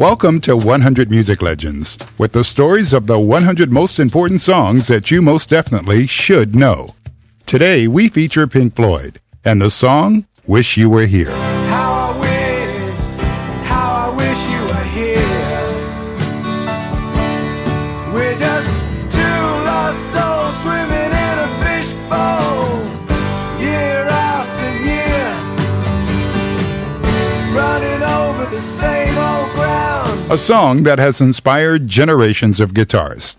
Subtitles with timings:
[0.00, 5.10] Welcome to 100 Music Legends, with the stories of the 100 most important songs that
[5.10, 6.94] you most definitely should know.
[7.44, 11.49] Today, we feature Pink Floyd and the song Wish You Were Here.
[30.30, 33.36] A song that has inspired generations of guitarists.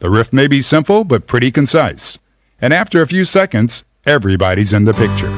[0.00, 2.18] The riff may be simple, but pretty concise.
[2.60, 5.30] And after a few seconds, everybody's in the picture.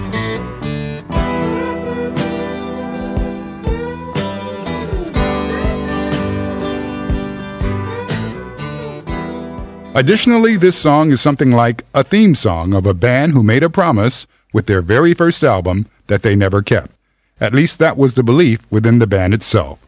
[9.95, 13.69] Additionally, this song is something like a theme song of a band who made a
[13.69, 16.93] promise with their very first album that they never kept.
[17.39, 19.86] At least that was the belief within the band itself.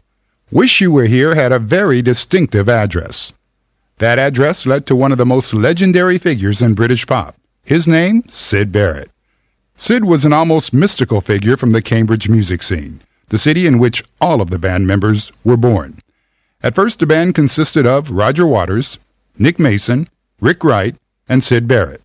[0.51, 3.33] Wish You Were Here had a very distinctive address.
[3.99, 7.35] That address led to one of the most legendary figures in British pop.
[7.63, 9.11] His name, Syd Barrett.
[9.77, 14.03] Syd was an almost mystical figure from the Cambridge music scene, the city in which
[14.19, 15.99] all of the band members were born.
[16.63, 18.97] At first, the band consisted of Roger Waters,
[19.37, 20.07] Nick Mason,
[20.41, 20.95] Rick Wright,
[21.27, 22.01] and Syd Barrett.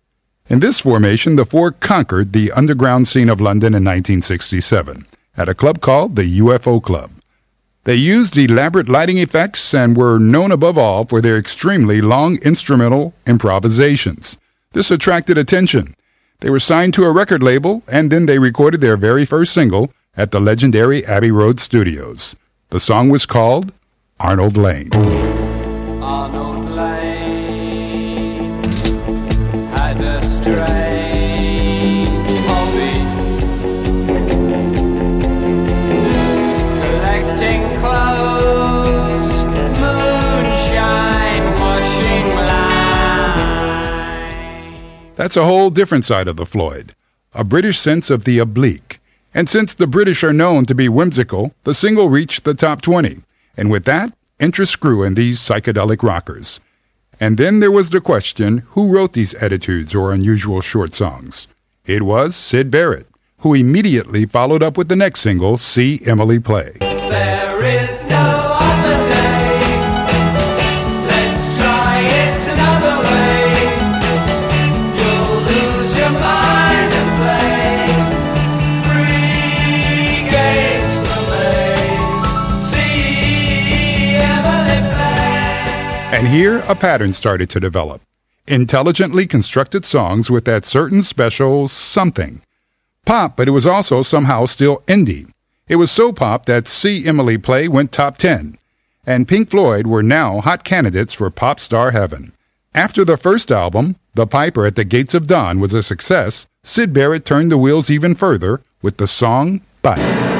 [0.49, 5.55] In this formation, the four conquered the underground scene of London in 1967 at a
[5.55, 7.09] club called the UFO Club.
[7.85, 13.13] They used elaborate lighting effects and were known above all for their extremely long instrumental
[13.27, 14.37] improvisations.
[14.73, 15.95] This attracted attention.
[16.39, 19.93] They were signed to a record label and then they recorded their very first single
[20.17, 22.35] at the legendary Abbey Road Studios.
[22.69, 23.71] The song was called
[24.19, 24.89] Arnold Layne.
[26.01, 26.64] Arnold
[45.25, 46.93] That's a whole different side of the Floyd,
[47.33, 48.99] a British sense of the oblique.
[49.33, 53.23] And since the British are known to be whimsical, the single reached the top 20.
[53.57, 56.59] And with that, interest grew in these psychedelic rockers.
[57.19, 61.47] And then there was the question who wrote these attitudes or unusual short songs?
[61.87, 63.07] It was Syd Barrett,
[63.39, 66.73] who immediately followed up with the next single, See Emily Play.
[66.81, 68.54] There is no
[86.15, 88.01] And here a pattern started to develop.
[88.47, 92.41] Intelligently constructed songs with that certain special something.
[93.05, 95.29] Pop, but it was also somehow still indie.
[95.67, 98.57] It was so pop that See Emily Play went top 10.
[99.05, 102.31] And Pink Floyd were now hot candidates for pop star heaven.
[102.73, 106.93] After the first album, The Piper at the Gates of Dawn was a success, Syd
[106.93, 110.34] Barrett turned the wheels even further with the song Bike.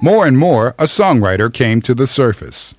[0.00, 2.72] More and more, a songwriter came to the surface.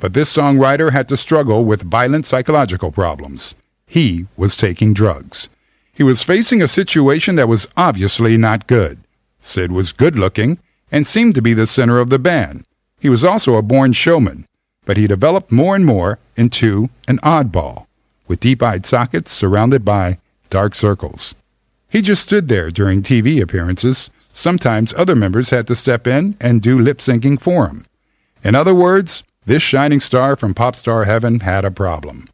[0.00, 3.54] But this songwriter had to struggle with violent psychological problems.
[3.86, 5.48] He was taking drugs.
[5.94, 8.98] He was facing a situation that was obviously not good.
[9.40, 10.58] Syd was good looking
[10.92, 12.66] and seemed to be the center of the band.
[13.00, 14.46] He was also a born showman,
[14.84, 17.86] but he developed more and more into an oddball,
[18.26, 20.18] with deep eyed sockets surrounded by
[20.50, 21.34] dark circles.
[21.88, 24.10] He just stood there during TV appearances.
[24.38, 27.84] Sometimes other members had to step in and do lip syncing for him.
[28.44, 32.28] In other words, this shining star from pop star heaven had a problem.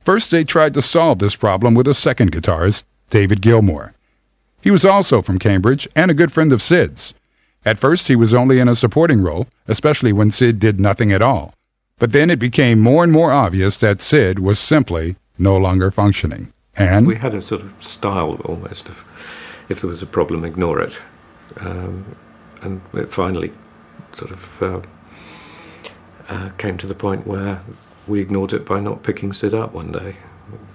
[0.00, 3.92] First, they tried to solve this problem with a second guitarist, David Gilmour.
[4.62, 7.12] He was also from Cambridge and a good friend of Syd's.
[7.66, 11.20] At first, he was only in a supporting role, especially when Syd did nothing at
[11.20, 11.52] all.
[11.98, 16.50] But then it became more and more obvious that Syd was simply no longer functioning.
[16.78, 19.04] And We had a sort of style almost of
[19.68, 20.98] if there was a problem, ignore it.
[21.58, 22.16] Um,
[22.62, 23.52] and it finally
[24.14, 24.80] sort of uh,
[26.28, 27.62] uh, came to the point where
[28.06, 30.16] we ignored it by not picking Syd up one day,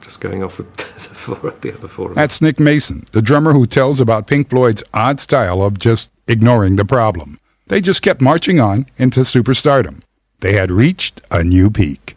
[0.02, 2.14] just going off with the, four, the other four.
[2.14, 6.76] That's Nick Mason, the drummer who tells about Pink Floyd's odd style of just ignoring
[6.76, 7.40] the problem.
[7.68, 10.02] They just kept marching on into superstardom.
[10.40, 12.16] They had reached a new peak.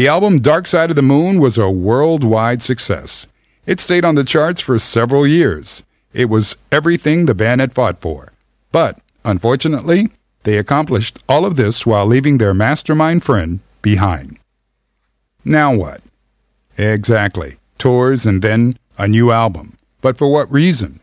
[0.00, 3.26] The album Dark Side of the Moon was a worldwide success.
[3.66, 5.82] It stayed on the charts for several years.
[6.14, 8.32] It was everything the band had fought for.
[8.72, 10.08] But, unfortunately,
[10.44, 14.38] they accomplished all of this while leaving their mastermind friend behind.
[15.44, 16.00] Now what?
[16.78, 17.56] Exactly.
[17.76, 19.76] Tours and then a new album.
[20.00, 21.02] But for what reason?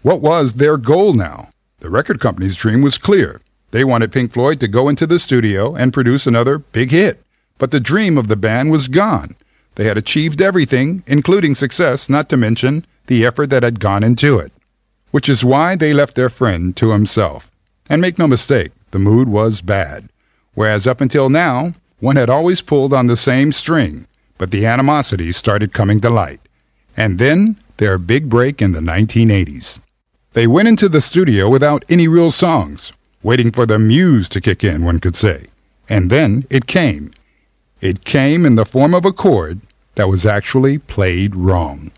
[0.00, 1.50] What was their goal now?
[1.80, 3.42] The record company's dream was clear.
[3.70, 7.20] They wanted Pink Floyd to go into the studio and produce another big hit.
[7.58, 9.36] But the dream of the band was gone.
[9.76, 14.38] They had achieved everything, including success, not to mention the effort that had gone into
[14.38, 14.52] it.
[15.10, 17.50] Which is why they left their friend to himself.
[17.88, 20.08] And make no mistake, the mood was bad.
[20.54, 24.06] Whereas up until now, one had always pulled on the same string,
[24.38, 26.40] but the animosity started coming to light.
[26.96, 29.80] And then their big break in the 1980s.
[30.32, 32.92] They went into the studio without any real songs,
[33.22, 35.46] waiting for the muse to kick in, one could say.
[35.88, 37.12] And then it came.
[37.84, 39.60] It came in the form of a chord
[39.96, 41.90] that was actually played wrong.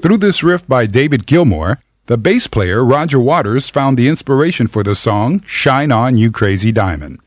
[0.00, 4.84] Through this riff by David Gilmour, the bass player Roger Waters found the inspiration for
[4.84, 7.18] the song Shine On You Crazy Diamond,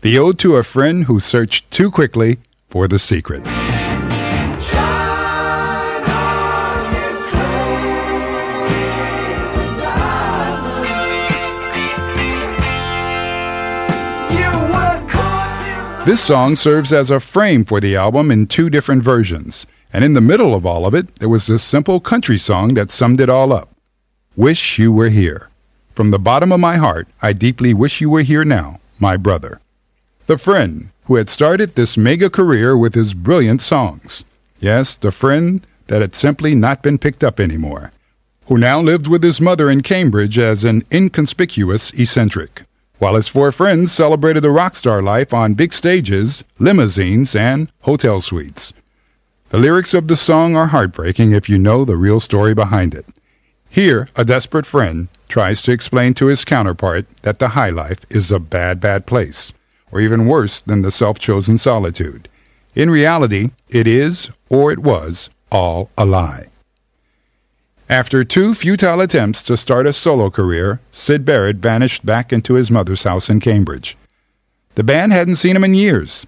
[0.00, 2.38] the ode to a friend who searched too quickly
[2.70, 3.42] for the secret.
[16.04, 20.12] This song serves as a frame for the album in two different versions, and in
[20.12, 23.30] the middle of all of it, there was this simple country song that summed it
[23.30, 23.70] all up.
[24.36, 25.48] Wish You Were Here.
[25.94, 29.62] From the bottom of my heart, I deeply wish you were here now, my brother.
[30.26, 34.24] The friend who had started this mega career with his brilliant songs.
[34.60, 37.92] Yes, the friend that had simply not been picked up anymore.
[38.48, 42.64] Who now lived with his mother in Cambridge as an inconspicuous eccentric
[43.04, 48.22] while his four friends celebrated the rock star life on big stages, limousines, and hotel
[48.22, 48.72] suites.
[49.50, 53.04] The lyrics of the song are heartbreaking if you know the real story behind it.
[53.68, 58.30] Here, a desperate friend tries to explain to his counterpart that the high life is
[58.30, 59.52] a bad, bad place,
[59.92, 62.30] or even worse than the self chosen solitude.
[62.74, 66.46] In reality, it is, or it was, all a lie.
[67.88, 72.70] After two futile attempts to start a solo career, Syd Barrett vanished back into his
[72.70, 73.94] mother's house in Cambridge.
[74.74, 76.26] The band hadn't seen him in years.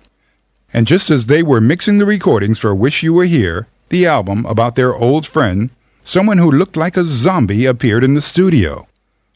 [0.75, 4.45] And just as they were mixing the recordings for Wish You Were Here, the album
[4.45, 5.71] about their old friend,
[6.05, 8.87] someone who looked like a zombie appeared in the studio.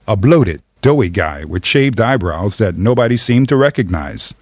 [0.06, 4.34] A bloated, doughy guy with shaved eyebrows that nobody seemed to recognize.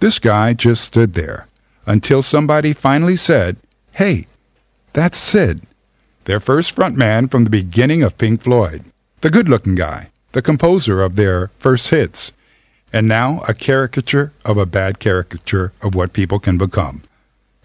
[0.00, 1.46] This guy just stood there
[1.84, 3.58] until somebody finally said,
[3.92, 4.26] Hey,
[4.94, 5.67] that's Syd
[6.28, 8.84] their first frontman from the beginning of Pink Floyd,
[9.22, 12.32] the good looking guy, the composer of their first hits,
[12.92, 17.02] and now a caricature of a bad caricature of what people can become.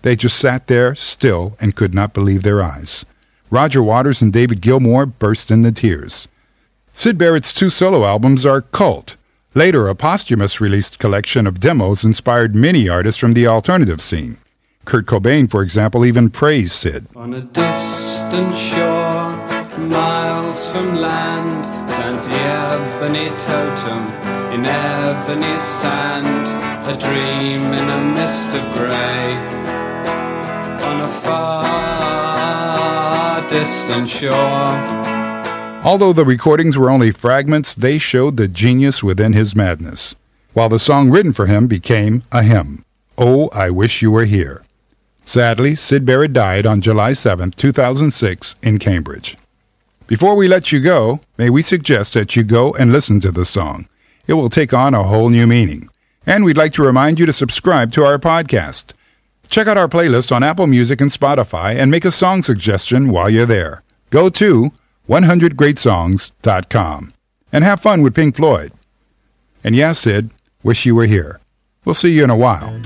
[0.01, 3.05] They just sat there still and could not believe their eyes.
[3.51, 6.29] Roger Waters and David Gilmour burst into tears.
[6.93, 9.17] Syd Barrett's two solo albums are cult.
[9.53, 14.38] Later, a posthumous released collection of demos inspired many artists from the alternative scene.
[14.85, 17.07] Kurt Cobain, for example, even praised Syd.
[18.33, 19.29] Distant shore,
[19.89, 24.07] miles from land, stands the ebony totem
[24.51, 26.47] in ebony sand,
[26.87, 29.35] a dream in a mist of grey.
[30.81, 32.27] On a far
[33.47, 34.33] distant shore.
[35.85, 40.15] Although the recordings were only fragments, they showed the genius within his madness.
[40.53, 42.83] While the song written for him became a hymn,
[43.15, 44.63] Oh, I Wish You Were Here.
[45.25, 49.37] Sadly, Syd Barrett died on July 7, 2006, in Cambridge.
[50.05, 53.45] Before we let you go, may we suggest that you go and listen to the
[53.45, 53.87] song.
[54.27, 55.89] It will take on a whole new meaning.
[56.25, 58.91] And we'd like to remind you to subscribe to our podcast.
[59.49, 63.29] Check out our playlist on Apple Music and Spotify and make a song suggestion while
[63.29, 63.83] you're there.
[64.09, 64.71] Go to
[65.07, 67.13] 100greatsongs.com
[67.51, 68.71] and have fun with Pink Floyd.
[69.63, 70.31] And yeah, Syd,
[70.63, 71.39] wish you were here.
[71.85, 72.79] We'll see you in a while.